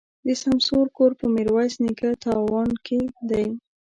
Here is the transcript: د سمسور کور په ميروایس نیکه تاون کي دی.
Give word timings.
د 0.25 0.27
سمسور 0.43 0.85
کور 0.97 1.11
په 1.19 1.25
ميروایس 1.35 1.73
نیکه 1.85 2.09
تاون 2.23 2.69
کي 2.85 3.01
دی. 3.29 3.47